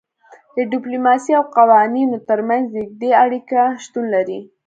د 0.55 0.57
ډیپلوماسي 0.71 1.31
او 1.39 1.43
قوانینو 1.57 2.17
ترمنځ 2.29 2.65
نږدې 2.77 3.09
اړیکه 3.23 3.61
شتون 3.83 4.05
لري 4.15 4.39